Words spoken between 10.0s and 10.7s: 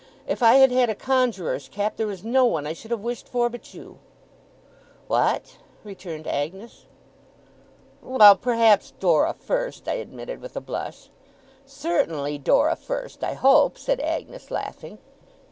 admitted, with a